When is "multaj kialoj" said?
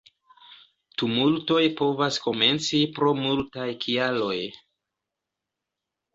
3.21-4.35